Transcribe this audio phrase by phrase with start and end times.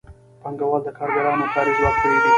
[0.41, 2.19] پانګوال د کارګرانو کاري ځواک پېري